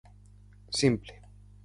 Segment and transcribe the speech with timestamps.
[0.79, 1.13] Simple.